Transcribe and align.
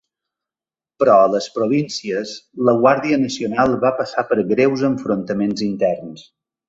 Però 1.01 1.17
a 1.25 1.27
les 1.33 1.49
províncies, 1.57 2.31
la 2.69 2.75
Guàrdia 2.79 3.19
Nacional 3.27 3.77
va 3.87 3.93
passar 4.01 4.25
per 4.33 4.39
greus 4.55 4.87
enfrontaments 4.93 5.67
interns. 5.71 6.27